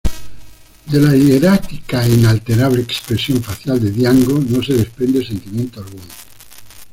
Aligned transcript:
De 0.87 0.99
la 0.99 1.15
hierática 1.15 2.03
e 2.03 2.09
inalterable 2.11 2.81
expresión 2.81 3.39
facial 3.43 3.79
de 3.79 3.91
Django 3.91 4.39
no 4.39 4.63
se 4.63 4.73
desprende 4.73 5.23
sentimiento 5.23 5.79
alguno. 5.79 6.05